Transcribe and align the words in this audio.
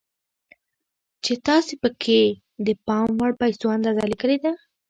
چې 1.23 1.33
تاسې 1.47 1.73
پکې 1.83 2.21
د 2.65 2.67
پام 2.85 3.09
وړ 3.19 3.31
پيسو 3.41 3.67
اندازه 3.77 4.03
ليکلې 4.11 4.37
ده. 4.43 4.51